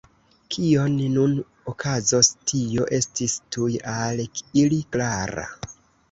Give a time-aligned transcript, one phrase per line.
[0.53, 0.83] Kio
[1.15, 1.33] nun
[1.71, 4.23] okazos, tio estis tuj al
[4.63, 5.45] ili klara.